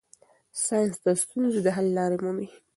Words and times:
ساینس 0.63 0.95
د 1.05 1.07
ستونزو 1.23 1.59
د 1.63 1.67
حل 1.75 1.87
لارې 1.97 2.17
مومي. 2.23 2.47